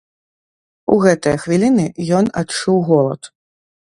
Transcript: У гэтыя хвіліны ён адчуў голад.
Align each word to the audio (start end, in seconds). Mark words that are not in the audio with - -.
У 0.95 0.95
гэтыя 1.03 1.41
хвіліны 1.43 1.85
ён 2.21 2.33
адчуў 2.43 2.77
голад. 2.89 3.21